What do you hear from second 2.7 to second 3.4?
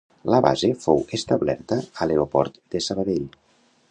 de Sabadell.